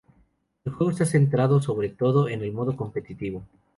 El 0.65 0.73
juego 0.73 0.89
está 0.89 1.05
centrado 1.05 1.61
sobre 1.61 1.89
todo 1.89 2.27
en 2.27 2.41
el 2.41 2.51
modo 2.51 2.75
competitivo. 2.75 3.43